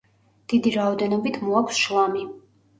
[0.53, 2.29] დიდი რაოდენობით მოაქვს შლამი.